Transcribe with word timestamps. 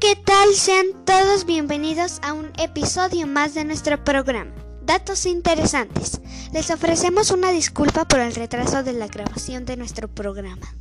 ¿qué 0.00 0.16
tal? 0.16 0.54
Sean 0.54 0.86
todos 1.04 1.44
bienvenidos 1.44 2.20
a 2.22 2.32
un 2.32 2.52
episodio 2.58 3.26
más 3.26 3.54
de 3.54 3.64
nuestro 3.64 4.02
programa. 4.04 4.52
Datos 4.84 5.26
interesantes. 5.26 6.20
Les 6.52 6.70
ofrecemos 6.70 7.30
una 7.30 7.50
disculpa 7.50 8.06
por 8.06 8.20
el 8.20 8.34
retraso 8.34 8.82
de 8.82 8.92
la 8.92 9.08
grabación 9.08 9.64
de 9.64 9.76
nuestro 9.76 10.08
programa. 10.08 10.72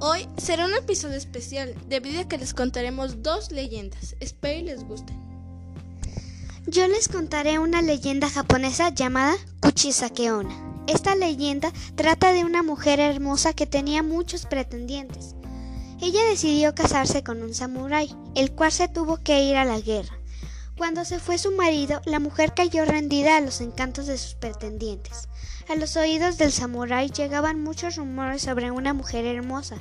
Hoy 0.00 0.26
será 0.38 0.64
un 0.64 0.74
episodio 0.74 1.16
especial 1.16 1.74
debido 1.86 2.22
a 2.22 2.28
que 2.28 2.38
les 2.38 2.54
contaremos 2.54 3.22
dos 3.22 3.52
leyendas. 3.52 4.16
Espero 4.20 4.60
y 4.60 4.62
les 4.62 4.84
gusten. 4.84 5.16
Yo 6.66 6.88
les 6.88 7.08
contaré 7.08 7.58
una 7.58 7.82
leyenda 7.82 8.30
japonesa 8.30 8.88
llamada 8.90 9.34
Kuchisakeona. 9.60 10.84
Esta 10.86 11.14
leyenda 11.14 11.72
trata 11.96 12.32
de 12.32 12.44
una 12.44 12.62
mujer 12.62 12.98
hermosa 12.98 13.52
que 13.52 13.66
tenía 13.66 14.02
muchos 14.02 14.46
pretendientes. 14.46 15.34
Ella 16.00 16.20
decidió 16.28 16.74
casarse 16.74 17.22
con 17.22 17.42
un 17.42 17.54
samurái, 17.54 18.14
el 18.34 18.52
cual 18.52 18.72
se 18.72 18.88
tuvo 18.88 19.22
que 19.22 19.44
ir 19.44 19.56
a 19.56 19.64
la 19.64 19.80
guerra. 19.80 20.18
Cuando 20.76 21.04
se 21.04 21.20
fue 21.20 21.38
su 21.38 21.52
marido, 21.52 22.00
la 22.04 22.18
mujer 22.18 22.52
cayó 22.52 22.84
rendida 22.84 23.36
a 23.36 23.40
los 23.40 23.60
encantos 23.60 24.06
de 24.06 24.18
sus 24.18 24.34
pretendientes. 24.34 25.28
A 25.68 25.76
los 25.76 25.96
oídos 25.96 26.36
del 26.36 26.50
samurái 26.50 27.10
llegaban 27.10 27.62
muchos 27.62 27.96
rumores 27.96 28.42
sobre 28.42 28.72
una 28.72 28.92
mujer 28.92 29.24
hermosa, 29.24 29.76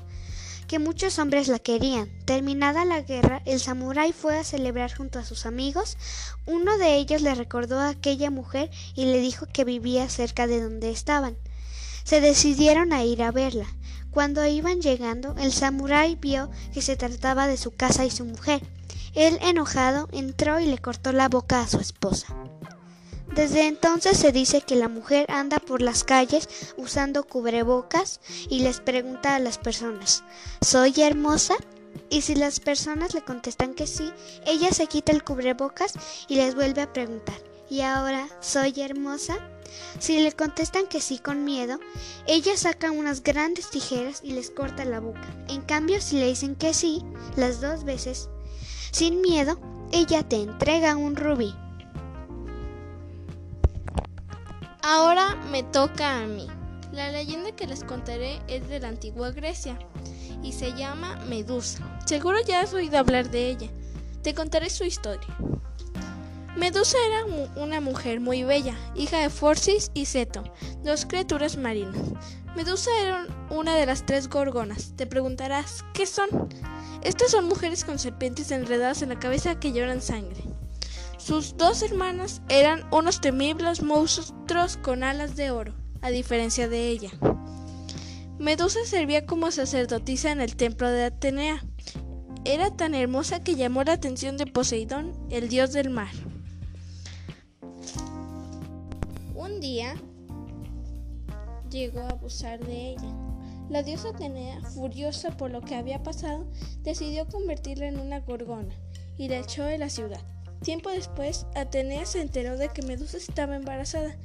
que 0.67 0.79
muchos 0.79 1.17
hombres 1.17 1.47
la 1.47 1.59
querían. 1.59 2.09
Terminada 2.25 2.85
la 2.85 3.01
guerra, 3.01 3.41
el 3.45 3.59
samurái 3.59 4.13
fue 4.13 4.37
a 4.37 4.43
celebrar 4.43 4.95
junto 4.95 5.19
a 5.19 5.25
sus 5.25 5.45
amigos. 5.45 5.97
Uno 6.45 6.77
de 6.77 6.95
ellos 6.95 7.21
le 7.21 7.35
recordó 7.35 7.79
a 7.79 7.89
aquella 7.89 8.29
mujer 8.29 8.69
y 8.95 9.05
le 9.05 9.19
dijo 9.19 9.47
que 9.51 9.65
vivía 9.65 10.07
cerca 10.09 10.45
de 10.45 10.61
donde 10.61 10.91
estaban. 10.91 11.37
Se 12.03 12.21
decidieron 12.21 12.93
a 12.93 13.03
ir 13.03 13.23
a 13.23 13.31
verla. 13.31 13.67
Cuando 14.13 14.45
iban 14.45 14.79
llegando, 14.79 15.33
el 15.39 15.51
samurái 15.51 16.15
vio 16.15 16.49
que 16.71 16.83
se 16.83 16.95
trataba 16.95 17.47
de 17.47 17.57
su 17.57 17.71
casa 17.71 18.05
y 18.05 18.11
su 18.11 18.25
mujer. 18.25 18.61
Él, 19.15 19.39
enojado, 19.41 20.07
entró 20.11 20.59
y 20.59 20.67
le 20.67 20.77
cortó 20.77 21.11
la 21.11 21.29
boca 21.29 21.61
a 21.61 21.67
su 21.67 21.79
esposa. 21.79 22.27
Desde 23.33 23.65
entonces 23.65 24.17
se 24.17 24.31
dice 24.31 24.61
que 24.61 24.75
la 24.75 24.87
mujer 24.87 25.25
anda 25.29 25.57
por 25.57 25.81
las 25.81 26.03
calles 26.03 26.47
usando 26.77 27.23
cubrebocas 27.23 28.21
y 28.47 28.59
les 28.59 28.79
pregunta 28.79 29.33
a 29.33 29.39
las 29.39 29.57
personas, 29.57 30.23
¿soy 30.61 30.93
hermosa? 31.01 31.55
Y 32.11 32.21
si 32.21 32.35
las 32.35 32.59
personas 32.59 33.15
le 33.15 33.23
contestan 33.23 33.73
que 33.73 33.87
sí, 33.87 34.11
ella 34.45 34.71
se 34.71 34.85
quita 34.85 35.11
el 35.11 35.23
cubrebocas 35.23 35.93
y 36.27 36.35
les 36.35 36.53
vuelve 36.53 36.83
a 36.83 36.93
preguntar, 36.93 37.37
¿y 37.67 37.81
ahora 37.81 38.27
soy 38.39 38.79
hermosa? 38.79 39.39
Si 39.99 40.19
le 40.19 40.31
contestan 40.31 40.87
que 40.87 41.01
sí 41.01 41.19
con 41.19 41.43
miedo, 41.43 41.79
ella 42.27 42.57
saca 42.57 42.91
unas 42.91 43.23
grandes 43.23 43.69
tijeras 43.69 44.21
y 44.23 44.31
les 44.31 44.49
corta 44.49 44.85
la 44.85 44.99
boca. 44.99 45.27
En 45.47 45.61
cambio, 45.61 46.01
si 46.01 46.19
le 46.19 46.27
dicen 46.27 46.55
que 46.55 46.73
sí, 46.73 47.03
las 47.35 47.61
dos 47.61 47.83
veces, 47.83 48.29
sin 48.91 49.21
miedo, 49.21 49.59
ella 49.91 50.23
te 50.23 50.37
entrega 50.37 50.95
un 50.95 51.15
rubí. 51.15 51.55
Ahora 54.81 55.35
me 55.49 55.63
toca 55.63 56.19
a 56.19 56.27
mí. 56.27 56.47
La 56.91 57.11
leyenda 57.11 57.51
que 57.55 57.67
les 57.67 57.83
contaré 57.83 58.41
es 58.47 58.67
de 58.67 58.79
la 58.79 58.89
antigua 58.89 59.31
Grecia 59.31 59.79
y 60.43 60.51
se 60.51 60.73
llama 60.73 61.15
Medusa. 61.27 61.79
Seguro 62.05 62.37
ya 62.45 62.61
has 62.61 62.73
oído 62.73 62.97
hablar 62.97 63.31
de 63.31 63.49
ella. 63.49 63.69
Te 64.21 64.35
contaré 64.35 64.69
su 64.69 64.83
historia. 64.83 65.27
Medusa 66.55 66.97
era 67.07 67.25
una 67.55 67.81
mujer 67.81 68.19
muy 68.19 68.43
bella, 68.43 68.77
hija 68.95 69.17
de 69.17 69.31
Forcis 69.31 69.89
y 69.95 70.05
Ceto, 70.05 70.43
dos 70.83 71.07
criaturas 71.07 71.57
marinas. 71.57 71.97
Medusa 72.55 72.91
era 73.01 73.25
una 73.49 73.75
de 73.75 73.87
las 73.87 74.05
tres 74.05 74.29
gorgonas. 74.29 74.93
Te 74.95 75.07
preguntarás, 75.07 75.83
¿qué 75.95 76.05
son? 76.05 76.29
Estas 77.01 77.31
son 77.31 77.45
mujeres 77.45 77.83
con 77.83 77.97
serpientes 77.97 78.51
enredadas 78.51 79.01
en 79.01 79.09
la 79.09 79.19
cabeza 79.19 79.59
que 79.59 79.73
lloran 79.73 80.01
sangre. 80.01 80.43
Sus 81.17 81.57
dos 81.57 81.81
hermanas 81.81 82.43
eran 82.49 82.83
unos 82.91 83.19
temibles 83.19 83.81
monstruos 83.81 84.77
con 84.77 85.03
alas 85.03 85.35
de 85.35 85.49
oro, 85.49 85.73
a 86.01 86.11
diferencia 86.11 86.69
de 86.69 86.89
ella. 86.89 87.09
Medusa 88.37 88.79
servía 88.85 89.25
como 89.25 89.49
sacerdotisa 89.49 90.31
en 90.31 90.39
el 90.39 90.55
templo 90.55 90.87
de 90.89 91.05
Atenea. 91.05 91.63
Era 92.45 92.75
tan 92.75 92.93
hermosa 92.93 93.43
que 93.43 93.55
llamó 93.55 93.83
la 93.83 93.93
atención 93.93 94.37
de 94.37 94.45
Poseidón, 94.45 95.13
el 95.31 95.49
dios 95.49 95.71
del 95.71 95.89
mar. 95.89 96.11
Un 99.43 99.59
día 99.59 99.95
llegó 101.69 101.99
a 101.99 102.11
abusar 102.11 102.65
de 102.65 102.91
ella. 102.91 103.13
La 103.69 103.83
diosa 103.83 104.11
Atenea, 104.11 104.61
furiosa 104.61 105.35
por 105.35 105.51
lo 105.51 105.59
que 105.59 105.75
había 105.75 106.01
pasado, 106.01 106.49
decidió 106.83 107.27
convertirla 107.27 107.87
en 107.87 107.99
una 107.99 108.21
gorgona 108.21 108.73
y 109.17 109.27
la 109.27 109.39
echó 109.39 109.65
de 109.65 109.77
la 109.77 109.89
ciudad. 109.89 110.21
Tiempo 110.61 110.91
después, 110.91 111.45
Atenea 111.55 112.05
se 112.05 112.21
enteró 112.21 112.55
de 112.55 112.69
que 112.69 112.83
Medusa 112.83 113.17
estaba 113.17 113.57
embarazada 113.57 114.15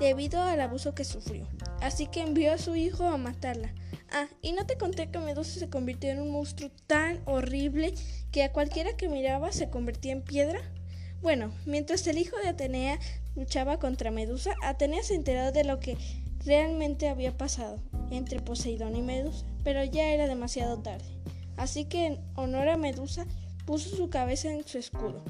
debido 0.00 0.42
al 0.42 0.60
abuso 0.60 0.92
que 0.92 1.04
sufrió, 1.04 1.46
así 1.80 2.08
que 2.08 2.22
envió 2.22 2.52
a 2.52 2.58
su 2.58 2.74
hijo 2.74 3.04
a 3.04 3.16
matarla. 3.16 3.72
Ah, 4.10 4.26
y 4.42 4.52
no 4.52 4.66
te 4.66 4.76
conté 4.76 5.08
que 5.08 5.20
Medusa 5.20 5.60
se 5.60 5.70
convirtió 5.70 6.10
en 6.10 6.20
un 6.20 6.32
monstruo 6.32 6.72
tan 6.88 7.20
horrible 7.26 7.94
que 8.32 8.42
a 8.42 8.52
cualquiera 8.52 8.96
que 8.96 9.08
miraba 9.08 9.52
se 9.52 9.70
convertía 9.70 10.10
en 10.10 10.22
piedra. 10.22 10.60
Bueno, 11.22 11.52
mientras 11.66 12.06
el 12.06 12.18
hijo 12.18 12.36
de 12.38 12.48
Atenea 12.48 12.98
luchaba 13.34 13.78
contra 13.78 14.10
Medusa, 14.10 14.54
Atenea 14.62 15.02
se 15.02 15.14
enteró 15.14 15.52
de 15.52 15.64
lo 15.64 15.80
que 15.80 15.96
realmente 16.44 17.08
había 17.08 17.36
pasado 17.36 17.78
entre 18.10 18.40
Poseidón 18.40 18.96
y 18.96 19.02
Medusa, 19.02 19.46
pero 19.62 19.82
ya 19.84 20.12
era 20.12 20.26
demasiado 20.26 20.78
tarde. 20.80 21.04
Así 21.56 21.86
que 21.86 22.06
en 22.06 22.20
honor 22.34 22.68
a 22.68 22.76
Medusa 22.76 23.26
puso 23.66 23.94
su 23.94 24.10
cabeza 24.10 24.50
en 24.50 24.66
su 24.66 24.78
escudo. 24.78 25.24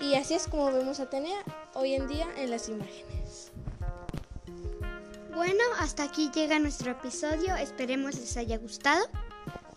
Y 0.00 0.14
así 0.14 0.34
es 0.34 0.46
como 0.46 0.72
vemos 0.72 1.00
a 1.00 1.04
Atenea 1.04 1.42
hoy 1.74 1.94
en 1.94 2.06
día 2.06 2.26
en 2.36 2.50
las 2.50 2.68
imágenes. 2.68 3.50
Bueno, 5.34 5.62
hasta 5.78 6.04
aquí 6.04 6.30
llega 6.34 6.58
nuestro 6.58 6.92
episodio. 6.92 7.54
Esperemos 7.56 8.18
les 8.18 8.36
haya 8.36 8.58
gustado. 8.58 9.06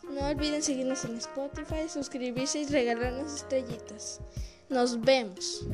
No 0.10 0.28
olviden 0.28 0.62
seguirnos 0.64 1.06
en 1.06 1.18
Spotify, 1.18 1.88
suscribirse 1.88 2.62
y 2.62 2.66
regalarnos 2.66 3.34
estrellitas. 3.34 4.20
Nos 4.72 4.96
vemos. 4.96 5.66